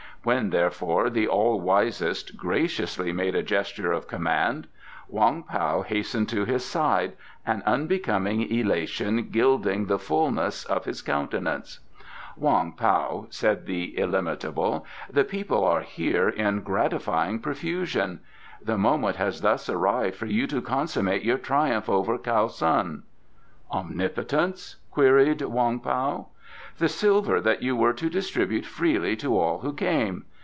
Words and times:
When, 0.23 0.51
therefore, 0.51 1.09
the 1.09 1.27
all 1.27 1.59
wisest 1.59 2.37
graciously 2.37 3.11
made 3.11 3.33
a 3.33 3.41
gesture 3.41 3.91
of 3.91 4.07
command, 4.07 4.67
Wong 5.09 5.41
Pao 5.41 5.81
hastened 5.81 6.29
to 6.29 6.45
his 6.45 6.63
side, 6.63 7.13
an 7.43 7.63
unbecoming 7.65 8.41
elation 8.55 9.29
gilding 9.31 9.87
the 9.87 9.97
fullness 9.97 10.63
of 10.63 10.85
his 10.85 11.01
countenance. 11.01 11.79
"Wong 12.37 12.73
Pao," 12.73 13.25
said 13.31 13.65
the 13.65 13.97
Illimitable, 13.97 14.85
"the 15.09 15.23
people 15.23 15.63
are 15.63 15.81
here 15.81 16.29
in 16.29 16.61
gratifying 16.61 17.39
profusion. 17.39 18.19
The 18.61 18.77
moment 18.77 19.15
has 19.15 19.41
thus 19.41 19.67
arrived 19.69 20.17
for 20.17 20.27
you 20.27 20.45
to 20.45 20.61
consummate 20.61 21.23
your 21.23 21.39
triumph 21.39 21.89
over 21.89 22.19
Kiau 22.19 22.45
Sun." 22.47 23.01
"Omnipotence?" 23.71 24.75
queried 24.91 25.41
Wong 25.41 25.79
Pao. 25.79 26.27
"The 26.77 26.89
silver 26.89 27.39
that 27.41 27.61
you 27.61 27.75
were 27.75 27.93
to 27.93 28.09
distribute 28.09 28.65
freely 28.65 29.15
to 29.17 29.37
all 29.37 29.59
who 29.59 29.71
came. 29.71 30.25